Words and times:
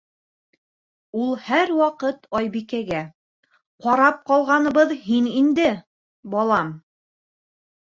Ул 1.25 1.35
һәр 1.49 1.73
ваҡыт 1.79 2.25
Айбикәгә:- 2.39 3.03
Ҡарап 3.87 4.25
ҡалғаныбыҙ 4.33 4.97
һин 5.05 5.31
инде, 5.45 5.71
балам. 6.37 6.75